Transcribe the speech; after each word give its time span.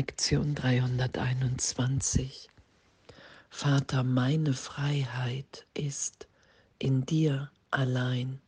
Lektion 0.00 0.54
321. 0.54 2.48
Vater, 3.50 4.02
meine 4.02 4.54
Freiheit 4.54 5.66
ist 5.74 6.26
in 6.78 7.04
dir 7.04 7.50
allein. 7.70 8.40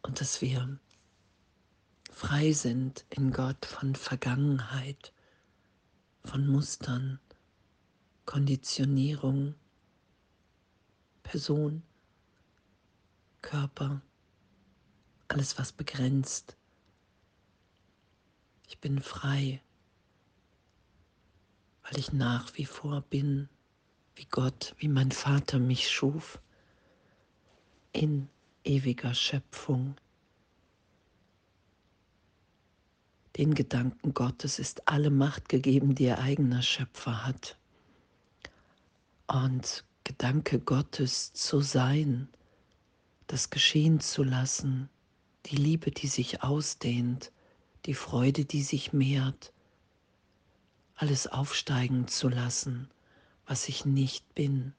Und 0.00 0.22
dass 0.22 0.40
wir 0.40 0.78
frei 2.10 2.52
sind 2.52 3.04
in 3.10 3.30
Gott 3.30 3.66
von 3.66 3.94
Vergangenheit, 3.94 5.12
von 6.24 6.46
Mustern, 6.46 7.20
Konditionierung, 8.24 9.54
Person, 11.24 11.82
Körper, 13.42 14.00
alles 15.28 15.58
was 15.58 15.72
begrenzt. 15.72 16.56
Ich 18.72 18.78
bin 18.78 19.02
frei, 19.02 19.60
weil 21.82 21.98
ich 21.98 22.14
nach 22.14 22.56
wie 22.56 22.64
vor 22.64 23.02
bin, 23.02 23.50
wie 24.16 24.24
Gott, 24.24 24.74
wie 24.78 24.88
mein 24.88 25.10
Vater 25.10 25.58
mich 25.58 25.90
schuf, 25.90 26.40
in 27.92 28.30
ewiger 28.64 29.12
Schöpfung. 29.12 29.94
Den 33.36 33.54
Gedanken 33.54 34.14
Gottes 34.14 34.58
ist 34.58 34.88
alle 34.88 35.10
Macht 35.10 35.50
gegeben, 35.50 35.94
die 35.94 36.04
ihr 36.04 36.18
eigener 36.18 36.62
Schöpfer 36.62 37.26
hat. 37.26 37.58
Und 39.26 39.84
Gedanke 40.02 40.58
Gottes 40.58 41.34
zu 41.34 41.60
sein, 41.60 42.26
das 43.26 43.50
geschehen 43.50 44.00
zu 44.00 44.22
lassen, 44.22 44.88
die 45.44 45.56
Liebe, 45.56 45.90
die 45.90 46.06
sich 46.06 46.42
ausdehnt, 46.42 47.32
die 47.86 47.94
Freude, 47.94 48.44
die 48.44 48.62
sich 48.62 48.92
mehrt, 48.92 49.52
alles 50.94 51.26
aufsteigen 51.26 52.06
zu 52.06 52.28
lassen, 52.28 52.88
was 53.46 53.68
ich 53.68 53.84
nicht 53.84 54.34
bin, 54.34 54.72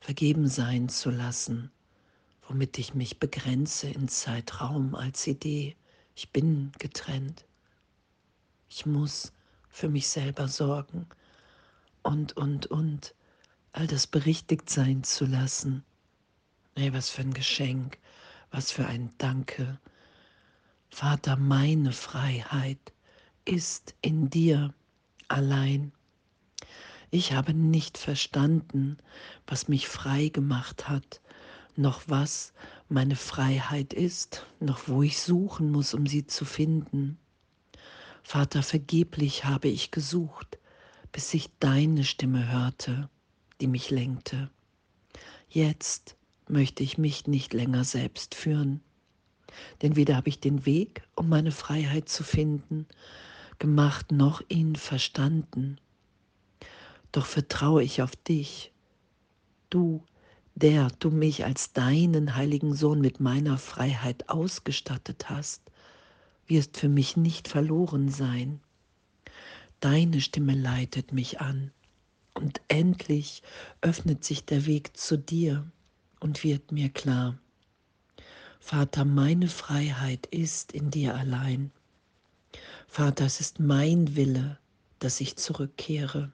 vergeben 0.00 0.48
sein 0.48 0.88
zu 0.88 1.10
lassen, 1.10 1.70
womit 2.48 2.78
ich 2.78 2.94
mich 2.94 3.18
begrenze 3.18 3.88
in 3.88 4.08
Zeitraum 4.08 4.94
als 4.94 5.26
Idee. 5.26 5.76
Ich 6.14 6.30
bin 6.30 6.72
getrennt. 6.78 7.46
Ich 8.68 8.86
muss 8.86 9.32
für 9.68 9.88
mich 9.88 10.08
selber 10.08 10.48
sorgen 10.48 11.06
und, 12.02 12.36
und, 12.36 12.66
und 12.66 13.14
all 13.72 13.86
das 13.86 14.06
berichtigt 14.06 14.70
sein 14.70 15.02
zu 15.02 15.24
lassen. 15.24 15.84
Hey, 16.76 16.92
was 16.92 17.10
für 17.10 17.22
ein 17.22 17.34
Geschenk, 17.34 17.98
was 18.50 18.70
für 18.70 18.86
ein 18.86 19.12
Danke. 19.18 19.78
Vater, 20.94 21.36
meine 21.36 21.90
Freiheit 21.90 22.92
ist 23.46 23.94
in 24.02 24.28
dir 24.28 24.74
allein. 25.26 25.90
Ich 27.10 27.32
habe 27.32 27.54
nicht 27.54 27.96
verstanden, 27.96 28.98
was 29.46 29.68
mich 29.68 29.88
frei 29.88 30.28
gemacht 30.28 30.90
hat, 30.90 31.22
noch 31.76 32.02
was 32.08 32.52
meine 32.90 33.16
Freiheit 33.16 33.94
ist, 33.94 34.46
noch 34.60 34.86
wo 34.86 35.02
ich 35.02 35.18
suchen 35.18 35.72
muss, 35.72 35.94
um 35.94 36.06
sie 36.06 36.26
zu 36.26 36.44
finden. 36.44 37.18
Vater, 38.22 38.62
vergeblich 38.62 39.46
habe 39.46 39.68
ich 39.68 39.92
gesucht, 39.92 40.58
bis 41.10 41.32
ich 41.32 41.48
deine 41.58 42.04
Stimme 42.04 42.52
hörte, 42.52 43.08
die 43.62 43.66
mich 43.66 43.88
lenkte. 43.88 44.50
Jetzt 45.48 46.16
möchte 46.48 46.82
ich 46.82 46.98
mich 46.98 47.26
nicht 47.26 47.54
länger 47.54 47.82
selbst 47.82 48.34
führen, 48.34 48.82
denn 49.82 49.96
weder 49.96 50.16
habe 50.16 50.28
ich 50.28 50.40
den 50.40 50.66
Weg, 50.66 51.02
um 51.14 51.28
meine 51.28 51.52
Freiheit 51.52 52.08
zu 52.08 52.24
finden, 52.24 52.86
gemacht, 53.58 54.12
noch 54.12 54.42
ihn 54.48 54.76
verstanden. 54.76 55.78
Doch 57.12 57.26
vertraue 57.26 57.82
ich 57.82 58.02
auf 58.02 58.16
dich, 58.16 58.72
du 59.70 60.02
der 60.54 60.88
du 60.98 61.10
mich 61.10 61.44
als 61.44 61.72
deinen 61.72 62.36
heiligen 62.36 62.74
Sohn 62.74 63.00
mit 63.00 63.20
meiner 63.20 63.58
Freiheit 63.58 64.28
ausgestattet 64.28 65.30
hast, 65.30 65.62
wirst 66.46 66.76
für 66.76 66.88
mich 66.88 67.16
nicht 67.16 67.48
verloren 67.48 68.08
sein. 68.08 68.60
Deine 69.80 70.20
Stimme 70.20 70.54
leitet 70.54 71.12
mich 71.12 71.40
an 71.40 71.72
und 72.34 72.60
endlich 72.68 73.42
öffnet 73.80 74.24
sich 74.24 74.44
der 74.44 74.66
Weg 74.66 74.96
zu 74.96 75.16
dir 75.16 75.66
und 76.20 76.44
wird 76.44 76.70
mir 76.70 76.88
klar. 76.88 77.38
Vater, 78.64 79.04
meine 79.04 79.48
Freiheit 79.48 80.26
ist 80.26 80.72
in 80.72 80.90
dir 80.90 81.16
allein. 81.16 81.72
Vater, 82.86 83.26
es 83.26 83.40
ist 83.40 83.58
mein 83.58 84.16
Wille, 84.16 84.56
dass 85.00 85.20
ich 85.20 85.36
zurückkehre. 85.36 86.30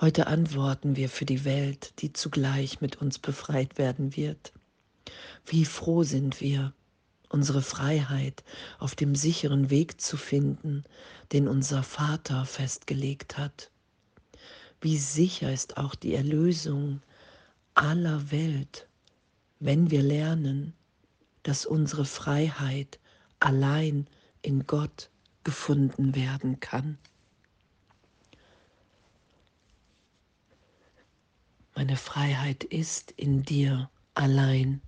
Heute 0.00 0.28
antworten 0.28 0.94
wir 0.94 1.10
für 1.10 1.26
die 1.26 1.44
Welt, 1.44 1.92
die 1.98 2.12
zugleich 2.12 2.80
mit 2.80 2.96
uns 3.02 3.18
befreit 3.18 3.76
werden 3.76 4.16
wird. 4.16 4.52
Wie 5.44 5.64
froh 5.64 6.04
sind 6.04 6.40
wir, 6.40 6.72
unsere 7.28 7.60
Freiheit 7.60 8.44
auf 8.78 8.94
dem 8.94 9.16
sicheren 9.16 9.68
Weg 9.68 10.00
zu 10.00 10.16
finden, 10.16 10.84
den 11.32 11.48
unser 11.48 11.82
Vater 11.82 12.46
festgelegt 12.46 13.36
hat. 13.36 13.70
Wie 14.80 14.96
sicher 14.96 15.52
ist 15.52 15.76
auch 15.76 15.96
die 15.96 16.14
Erlösung 16.14 17.02
aller 17.74 18.30
Welt, 18.30 18.86
wenn 19.60 19.90
wir 19.90 20.02
lernen, 20.02 20.72
dass 21.42 21.66
unsere 21.66 22.04
Freiheit 22.04 22.98
allein 23.38 24.06
in 24.42 24.66
Gott 24.66 25.10
gefunden 25.44 26.14
werden 26.14 26.60
kann. 26.60 26.98
Meine 31.74 31.96
Freiheit 31.96 32.64
ist 32.64 33.12
in 33.12 33.42
dir 33.42 33.90
allein, 34.14 34.82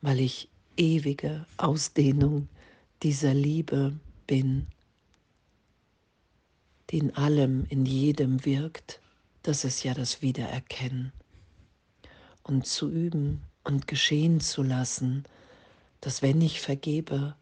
weil 0.00 0.20
ich 0.20 0.48
ewige 0.76 1.46
Ausdehnung 1.56 2.48
dieser 3.02 3.34
Liebe 3.34 3.98
bin, 4.26 4.68
die 6.90 6.98
in 6.98 7.14
allem, 7.16 7.64
in 7.68 7.86
jedem 7.86 8.44
wirkt. 8.44 9.00
Das 9.42 9.64
ist 9.64 9.82
ja 9.82 9.94
das 9.94 10.22
Wiedererkennen. 10.22 11.12
Und 12.50 12.66
zu 12.66 12.90
üben 12.90 13.42
und 13.62 13.86
geschehen 13.86 14.40
zu 14.40 14.64
lassen, 14.64 15.22
dass 16.00 16.20
wenn 16.20 16.42
ich 16.42 16.60
vergebe, 16.60 17.36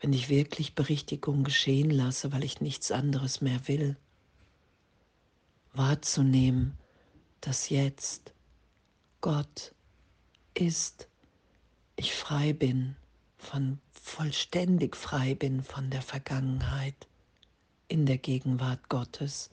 wenn 0.00 0.12
ich 0.12 0.28
wirklich 0.28 0.74
Berichtigung 0.74 1.44
geschehen 1.44 1.90
lasse, 1.90 2.32
weil 2.32 2.42
ich 2.42 2.60
nichts 2.60 2.90
anderes 2.90 3.40
mehr 3.40 3.68
will, 3.68 3.96
wahrzunehmen, 5.74 6.76
dass 7.40 7.68
jetzt 7.68 8.32
Gott 9.20 9.72
ist, 10.54 11.06
ich 11.94 12.12
frei 12.12 12.52
bin, 12.52 12.96
von 13.38 13.78
vollständig 13.92 14.96
frei 14.96 15.36
bin 15.36 15.62
von 15.62 15.88
der 15.88 16.02
Vergangenheit 16.02 17.06
in 17.86 18.06
der 18.06 18.18
Gegenwart 18.18 18.88
Gottes. 18.88 19.50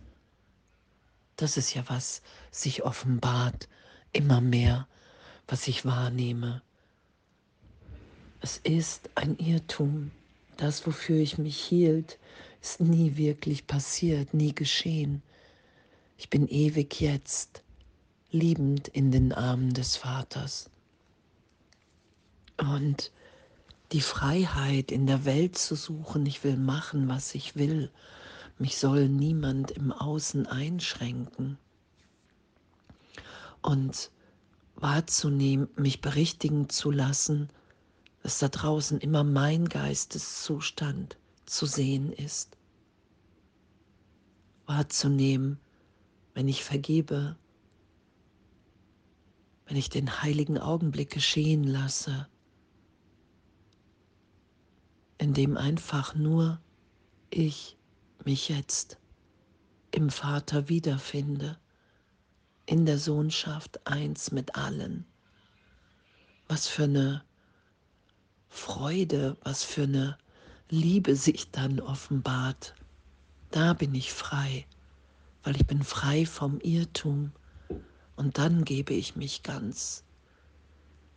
Das 1.36 1.58
ist 1.58 1.76
ja 1.76 1.84
was 1.90 2.24
sich 2.50 2.82
offenbart, 2.82 3.70
immer 4.14 4.42
mehr, 4.42 4.88
was 5.48 5.68
ich 5.68 5.86
wahrnehme. 5.86 6.62
Es 8.40 8.58
ist 8.58 9.10
ein 9.16 9.38
Irrtum. 9.38 10.12
Das, 10.58 10.86
wofür 10.86 11.18
ich 11.18 11.38
mich 11.38 11.60
hielt, 11.60 12.20
ist 12.62 12.80
nie 12.80 13.18
wirklich 13.18 13.68
passiert, 13.68 14.34
nie 14.34 14.54
geschehen. 14.54 15.22
Ich 16.18 16.30
bin 16.30 16.48
ewig 16.48 17.02
jetzt, 17.02 17.64
liebend 18.32 18.88
in 18.88 19.12
den 19.12 19.34
Armen 19.34 19.74
des 19.74 19.98
Vaters. 19.98 20.70
Und 22.58 23.12
die 23.92 24.02
Freiheit 24.02 24.92
in 24.92 25.08
der 25.08 25.26
Welt 25.26 25.58
zu 25.58 25.76
suchen, 25.76 26.26
ich 26.26 26.44
will 26.44 26.58
machen, 26.58 27.08
was 27.10 27.36
ich 27.36 27.56
will, 27.56 27.92
mich 28.58 28.78
soll 28.78 29.10
niemand 29.10 29.72
im 29.72 29.92
Außen 29.92 30.48
einschränken. 30.48 31.58
Und 33.64 34.12
wahrzunehmen, 34.76 35.70
mich 35.76 36.02
berichtigen 36.02 36.70
zu 36.70 36.92
lassen, 36.92 37.50
dass 38.22 38.40
da 38.40 38.50
draußen 38.50 39.00
immer 39.00 39.24
mein 39.24 39.68
Geisteszustand 39.68 41.18
zu 41.46 41.66
sehen 41.66 42.12
ist. 42.14 42.58
Wahrzunehmen, 44.66 45.60
wenn 46.34 46.48
ich 46.48 46.64
vergebe, 46.64 47.36
wenn 49.66 49.78
ich 49.78 49.90
den 49.90 50.22
heiligen 50.22 50.58
Augenblick 50.58 51.10
geschehen 51.10 51.64
lasse, 51.64 52.28
in 55.18 55.34
dem 55.34 55.58
einfach 55.58 56.16
nur 56.16 56.60
ich 57.30 57.78
mich 58.26 58.50
jetzt 58.50 58.98
im 59.92 60.10
Vater 60.10 60.70
wiederfinde, 60.70 61.58
in 62.66 62.86
der 62.86 62.98
Sohnschaft 62.98 63.86
eins 63.88 64.32
mit 64.32 64.56
allen. 64.56 65.06
Was 66.48 66.68
für 66.68 66.84
eine 66.84 67.24
Freude, 68.50 69.36
was 69.42 69.64
für 69.64 69.84
eine 69.84 70.18
Liebe 70.70 71.16
sich 71.16 71.50
dann 71.50 71.80
offenbart. 71.80 72.76
Da 73.50 73.74
bin 73.74 73.96
ich 73.96 74.14
frei, 74.14 74.68
weil 75.44 75.56
ich 75.56 75.66
bin 75.66 75.84
frei 75.84 76.26
vom 76.26 76.60
Irrtum 76.62 77.32
und 78.16 78.38
dann 78.38 78.64
gebe 78.64 78.94
ich 78.94 79.16
mich 79.16 79.42
ganz. 79.42 80.04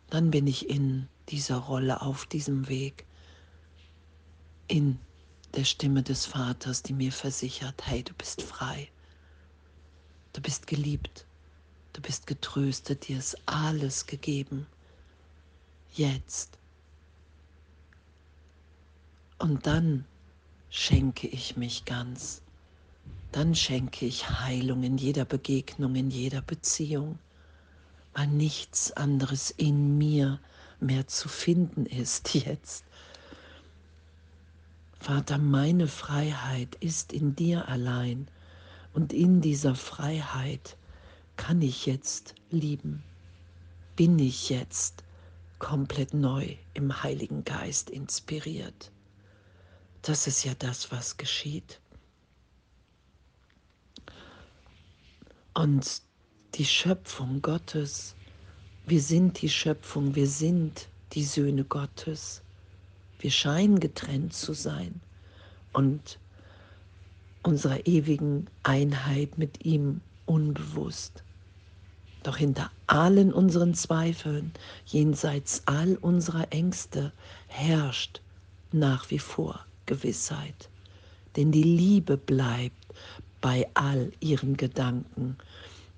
Dann 0.09 0.31
bin 0.31 0.47
ich 0.47 0.67
in 0.67 1.07
dieser 1.29 1.57
Rolle 1.57 2.01
auf 2.01 2.25
diesem 2.25 2.67
Weg, 2.69 3.05
in 4.67 4.99
der 5.55 5.63
Stimme 5.63 6.01
des 6.01 6.25
Vaters, 6.25 6.81
die 6.81 6.93
mir 6.93 7.11
versichert, 7.11 7.85
hey, 7.85 8.03
du 8.03 8.13
bist 8.13 8.41
frei, 8.41 8.89
du 10.33 10.41
bist 10.41 10.65
geliebt, 10.65 11.26
du 11.97 12.03
bist 12.03 12.27
getröstet, 12.27 13.07
dir 13.07 13.17
ist 13.17 13.35
alles 13.47 14.05
gegeben, 14.05 14.67
jetzt. 15.93 16.59
Und 19.39 19.65
dann 19.65 20.05
schenke 20.69 21.27
ich 21.27 21.57
mich 21.57 21.85
ganz. 21.85 22.43
Dann 23.31 23.55
schenke 23.55 24.05
ich 24.05 24.29
Heilung 24.29 24.83
in 24.83 24.99
jeder 24.99 25.25
Begegnung, 25.25 25.95
in 25.95 26.11
jeder 26.11 26.41
Beziehung, 26.43 27.17
weil 28.13 28.27
nichts 28.27 28.91
anderes 28.91 29.49
in 29.49 29.97
mir 29.97 30.39
mehr 30.79 31.07
zu 31.07 31.27
finden 31.27 31.87
ist 31.87 32.35
jetzt. 32.35 32.85
Vater, 34.99 35.39
meine 35.39 35.87
Freiheit 35.87 36.75
ist 36.75 37.11
in 37.11 37.35
dir 37.35 37.67
allein 37.67 38.27
und 38.93 39.13
in 39.13 39.41
dieser 39.41 39.73
Freiheit 39.73 40.76
kann 41.37 41.61
ich 41.61 41.85
jetzt 41.85 42.35
lieben, 42.49 43.03
bin 43.95 44.19
ich 44.19 44.49
jetzt 44.49 45.03
komplett 45.59 46.13
neu 46.13 46.55
im 46.73 47.03
Heiligen 47.03 47.43
Geist 47.43 47.89
inspiriert. 47.89 48.91
Das 50.01 50.27
ist 50.27 50.43
ja 50.43 50.53
das, 50.59 50.91
was 50.91 51.17
geschieht. 51.17 51.79
Und 55.53 56.01
die 56.55 56.65
Schöpfung 56.65 57.41
Gottes, 57.41 58.15
wir 58.85 59.01
sind 59.01 59.41
die 59.41 59.49
Schöpfung, 59.49 60.15
wir 60.15 60.27
sind 60.27 60.87
die 61.13 61.23
Söhne 61.23 61.63
Gottes. 61.63 62.41
Wir 63.19 63.31
scheinen 63.31 63.79
getrennt 63.79 64.33
zu 64.33 64.53
sein 64.53 65.01
und 65.73 66.19
unserer 67.43 67.87
ewigen 67.87 68.47
Einheit 68.63 69.37
mit 69.37 69.65
ihm 69.65 70.01
unbewusst. 70.25 71.23
Doch 72.27 72.35
hinter 72.35 72.69
allen 72.87 73.31
unseren 73.31 73.73
Zweifeln, 73.73 74.51
jenseits 74.85 75.61
all 75.65 75.95
unserer 75.95 76.51
Ängste, 76.51 77.13
herrscht 77.47 78.19
nach 78.73 79.09
wie 79.11 79.19
vor 79.19 79.65
Gewissheit. 79.85 80.69
Denn 81.37 81.53
die 81.53 81.63
Liebe 81.63 82.17
bleibt 82.17 82.93
bei 83.39 83.69
all 83.75 84.11
ihren 84.19 84.57
Gedanken 84.57 85.37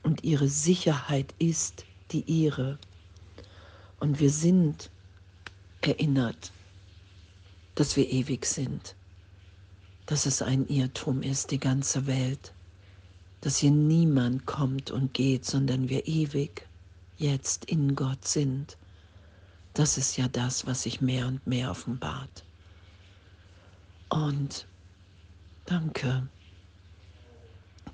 und 0.03 0.23
ihre 0.23 0.49
Sicherheit 0.49 1.33
ist 1.39 1.87
die 2.11 2.21
ihre. 2.21 2.77
Und 3.99 4.19
wir 4.19 4.29
sind 4.29 4.91
erinnert, 5.81 6.53
dass 7.73 7.95
wir 7.97 8.07
ewig 8.07 8.45
sind, 8.45 8.95
dass 10.05 10.27
es 10.27 10.43
ein 10.43 10.67
Irrtum 10.67 11.23
ist, 11.23 11.49
die 11.49 11.59
ganze 11.59 12.05
Welt, 12.05 12.53
dass 13.41 13.57
hier 13.57 13.71
niemand 13.71 14.45
kommt 14.45 14.91
und 14.91 15.13
geht, 15.13 15.45
sondern 15.45 15.89
wir 15.89 16.07
ewig 16.07 16.67
jetzt 17.17 17.65
in 17.65 17.95
Gott 17.95 18.27
sind. 18.27 18.77
Das 19.73 19.97
ist 19.97 20.17
ja 20.17 20.27
das, 20.27 20.65
was 20.65 20.83
sich 20.83 21.01
mehr 21.01 21.27
und 21.27 21.45
mehr 21.47 21.71
offenbart. 21.71 22.43
Und 24.09 24.67
danke, 25.65 26.27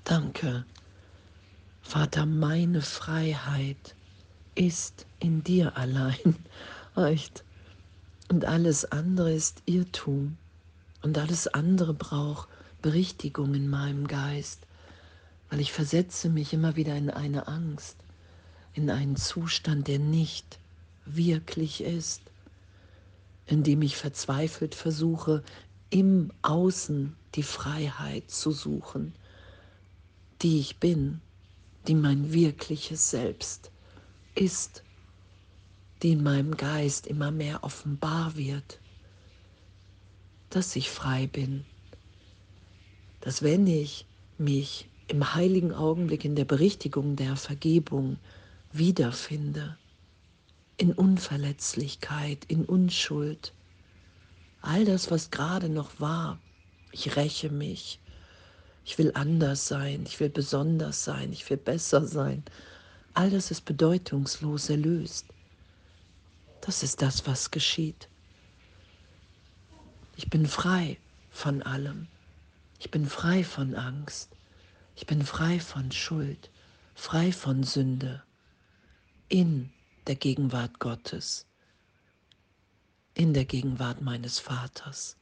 danke, 0.04 0.64
Vater, 1.82 2.26
meine 2.26 2.82
Freiheit 2.82 3.94
ist 4.56 5.06
in 5.20 5.44
dir 5.44 5.76
allein. 5.76 6.34
Echt. 6.96 7.44
Und 8.28 8.44
alles 8.44 8.84
andere 8.86 9.32
ist 9.32 9.62
Irrtum. 9.66 10.36
Und 11.02 11.16
alles 11.16 11.46
andere 11.46 11.94
braucht 11.94 12.48
Berichtigung 12.82 13.54
in 13.54 13.68
meinem 13.68 14.08
Geist, 14.08 14.66
weil 15.50 15.60
ich 15.60 15.72
versetze 15.72 16.28
mich 16.28 16.52
immer 16.52 16.76
wieder 16.76 16.96
in 16.96 17.10
eine 17.10 17.46
Angst, 17.46 17.96
in 18.74 18.90
einen 18.90 19.16
Zustand, 19.16 19.88
der 19.88 19.98
nicht 19.98 20.58
wirklich 21.04 21.82
ist, 21.82 22.20
indem 23.46 23.82
ich 23.82 23.96
verzweifelt 23.96 24.74
versuche, 24.74 25.42
im 25.90 26.32
Außen 26.42 27.16
die 27.36 27.44
Freiheit 27.44 28.30
zu 28.30 28.50
suchen, 28.50 29.14
die 30.42 30.58
ich 30.58 30.78
bin, 30.78 31.20
die 31.86 31.94
mein 31.94 32.32
wirkliches 32.32 33.10
Selbst 33.10 33.70
ist, 34.34 34.82
die 36.02 36.12
in 36.12 36.22
meinem 36.22 36.56
Geist 36.56 37.06
immer 37.06 37.30
mehr 37.30 37.62
offenbar 37.64 38.36
wird, 38.36 38.80
dass 40.50 40.76
ich 40.76 40.90
frei 40.90 41.26
bin, 41.26 41.64
dass 43.20 43.42
wenn 43.42 43.66
ich 43.66 44.06
mich 44.38 44.88
im 45.08 45.34
heiligen 45.34 45.72
Augenblick 45.72 46.24
in 46.24 46.34
der 46.34 46.44
Berichtigung 46.44 47.16
der 47.16 47.36
Vergebung 47.36 48.18
wiederfinde, 48.72 49.76
in 50.76 50.92
Unverletzlichkeit, 50.92 52.44
in 52.48 52.64
Unschuld, 52.64 53.52
all 54.60 54.84
das, 54.84 55.10
was 55.10 55.30
gerade 55.30 55.68
noch 55.68 56.00
war. 56.00 56.38
Ich 56.92 57.16
räche 57.16 57.50
mich. 57.50 58.00
Ich 58.84 58.98
will 58.98 59.12
anders 59.14 59.68
sein. 59.68 60.04
Ich 60.06 60.20
will 60.20 60.28
besonders 60.28 61.04
sein. 61.04 61.32
Ich 61.32 61.48
will 61.50 61.56
besser 61.56 62.06
sein. 62.06 62.44
All 63.14 63.30
das 63.30 63.50
ist 63.50 63.64
bedeutungslos 63.64 64.70
erlöst. 64.70 65.26
Das 66.60 66.82
ist 66.82 67.02
das, 67.02 67.26
was 67.26 67.50
geschieht. 67.50 68.08
Ich 70.16 70.30
bin 70.30 70.46
frei 70.46 70.98
von 71.30 71.62
allem. 71.62 72.08
Ich 72.78 72.90
bin 72.90 73.06
frei 73.06 73.44
von 73.44 73.74
Angst. 73.74 74.35
Ich 74.96 75.06
bin 75.06 75.24
frei 75.24 75.60
von 75.60 75.92
Schuld, 75.92 76.50
frei 76.94 77.30
von 77.30 77.62
Sünde. 77.62 78.24
In 79.28 79.70
der 80.06 80.16
Gegenwart 80.16 80.80
Gottes 80.80 81.46
in 83.16 83.32
der 83.32 83.46
Gegenwart 83.46 84.02
meines 84.02 84.38
Vaters. 84.38 85.16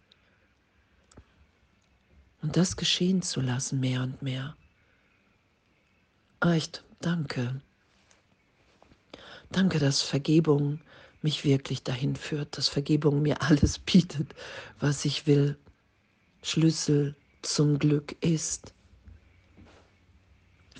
Und 2.42 2.56
das 2.56 2.76
geschehen 2.76 3.22
zu 3.22 3.40
lassen 3.40 3.78
mehr 3.80 4.02
und 4.02 4.20
mehr. 4.20 4.56
Echt, 6.40 6.84
danke. 7.00 7.62
Danke, 9.50 9.78
dass 9.78 10.02
Vergebung 10.02 10.80
mich 11.22 11.44
wirklich 11.44 11.84
dahin 11.84 12.16
führt, 12.16 12.58
dass 12.58 12.68
Vergebung 12.68 13.22
mir 13.22 13.40
alles 13.42 13.78
bietet, 13.78 14.34
was 14.80 15.04
ich 15.04 15.28
will. 15.28 15.56
Schlüssel 16.42 17.14
zum 17.42 17.78
Glück 17.78 18.16
ist. 18.22 18.74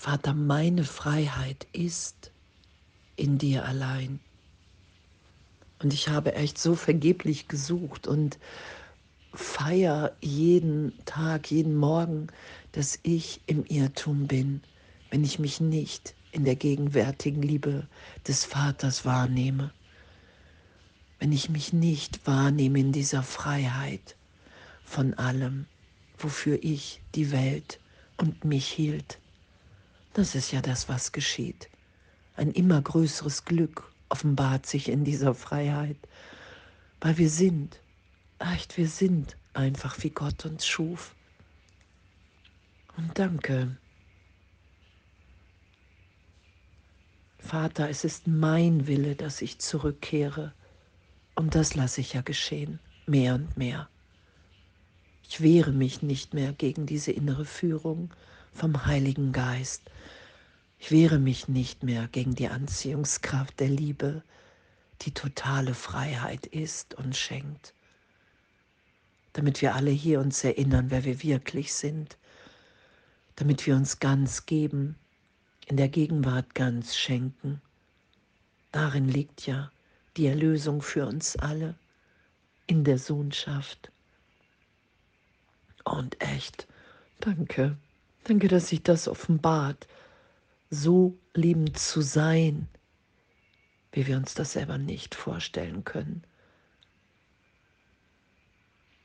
Vater, 0.05 0.35
meine 0.35 0.85
Freiheit 0.85 1.67
ist 1.73 2.31
in 3.17 3.39
dir 3.39 3.65
allein. 3.65 4.21
Und 5.79 5.95
ich 5.95 6.11
habe 6.11 6.35
echt 6.35 6.59
so 6.59 6.75
vergeblich 6.75 7.49
gesucht 7.49 8.07
und 8.07 8.39
feier 9.33 10.15
jeden 10.21 10.93
Tag, 11.07 11.51
jeden 11.51 11.75
Morgen, 11.75 12.27
dass 12.73 12.99
ich 13.03 13.41
im 13.47 13.65
Irrtum 13.65 14.27
bin, 14.27 14.61
wenn 15.09 15.25
ich 15.25 15.39
mich 15.39 15.63
nicht 15.63 16.15
in 16.33 16.45
der 16.45 16.57
gegenwärtigen 16.57 17.41
Liebe 17.41 17.89
des 18.29 18.45
Vaters 18.45 19.07
wahrnehme. 19.07 19.73
Wenn 21.19 21.33
ich 21.33 21.49
mich 21.49 21.73
nicht 21.73 22.27
wahrnehme 22.27 22.79
in 22.79 22.93
dieser 22.93 23.23
Freiheit 23.23 24.17
von 24.85 25.15
allem, 25.15 25.65
wofür 26.19 26.63
ich 26.63 27.01
die 27.15 27.33
Welt 27.33 27.81
und 28.19 28.45
mich 28.45 28.69
hielt. 28.69 29.19
Das 30.15 30.37
ist 30.37 30.53
ja 30.53 30.63
das, 30.63 30.89
was 30.89 31.11
geschieht. 31.11 31.69
Ein 32.37 32.53
immer 32.53 32.81
größeres 32.81 33.45
Glück 33.45 33.93
offenbart 34.09 34.65
sich 34.65 34.89
in 34.89 35.05
dieser 35.05 35.35
Freiheit, 35.35 35.97
weil 37.01 37.19
wir 37.19 37.29
sind, 37.29 37.81
echt, 38.39 38.77
wir 38.77 38.89
sind 38.89 39.37
einfach 39.55 40.03
wie 40.05 40.11
Gott 40.11 40.45
uns 40.47 40.67
schuf. 40.67 41.17
Und 42.97 43.19
danke. 43.19 43.77
Vater, 47.39 47.91
es 47.91 48.05
ist 48.05 48.29
mein 48.29 48.87
Wille, 48.87 49.17
dass 49.17 49.43
ich 49.43 49.59
zurückkehre. 49.59 50.55
Und 51.35 51.57
das 51.57 51.75
lasse 51.75 52.01
ich 52.01 52.13
ja 52.13 52.21
geschehen, 52.23 52.79
mehr 53.07 53.35
und 53.35 53.57
mehr. 53.57 53.89
Ich 55.29 55.41
wehre 55.41 55.73
mich 55.73 56.03
nicht 56.03 56.35
mehr 56.35 56.53
gegen 56.53 56.87
diese 56.87 57.11
innere 57.11 57.45
Führung 57.45 58.15
vom 58.55 58.87
Heiligen 58.87 59.33
Geist, 59.33 59.83
ich 60.79 60.91
wehre 60.91 61.19
mich 61.19 61.49
nicht 61.49 61.83
mehr 61.83 62.09
gegen 62.09 62.35
die 62.35 62.49
Anziehungskraft 62.49 63.59
der 63.61 63.69
Liebe. 63.69 64.23
die 65.03 65.13
totale 65.13 65.75
Freiheit 65.75 66.47
ist 66.47 66.95
und 66.95 67.17
schenkt. 67.17 67.75
Damit 69.33 69.61
wir 69.61 69.75
alle 69.75 69.91
hier 69.91 70.21
uns 70.21 70.45
erinnern, 70.45 70.91
wer 70.91 71.05
wir 71.05 71.23
wirklich 71.23 71.75
sind. 71.75 72.17
Damit 73.37 73.67
wir 73.67 73.75
uns 73.75 73.99
ganz 73.99 74.47
geben, 74.47 74.97
in 75.67 75.77
der 75.77 75.89
Gegenwart 75.89 76.55
ganz 76.55 76.97
schenken. 76.97 77.61
Darin 78.71 79.09
liegt 79.09 79.47
ja 79.47 79.71
die 80.17 80.27
Erlösung 80.27 80.83
für 80.83 81.07
uns 81.07 81.37
alle, 81.37 81.75
in 82.67 82.85
der 82.85 82.99
Sohnschaft. 82.99 83.91
Und 85.85 86.21
echt, 86.21 86.67
danke, 87.21 87.77
danke, 88.25 88.49
dass 88.49 88.69
sich 88.69 88.83
das 88.83 89.09
offenbart, 89.09 89.87
so 90.71 91.19
liebend 91.35 91.79
zu 91.79 92.01
sein, 92.01 92.69
wie 93.93 94.07
wir 94.07 94.17
uns 94.17 94.35
das 94.35 94.53
selber 94.53 94.79
nicht 94.79 95.15
vorstellen 95.15 95.85
können. 95.85 96.25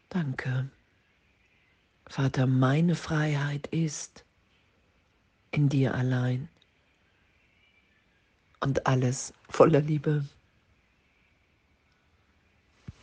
Danke. 0.09 0.69
Vater, 2.07 2.47
meine 2.47 2.95
Freiheit 2.95 3.67
ist 3.67 4.25
in 5.51 5.69
dir 5.69 5.93
allein 5.93 6.49
und 8.61 8.87
alles 8.87 9.33
voller 9.47 9.81
Liebe. 9.81 10.25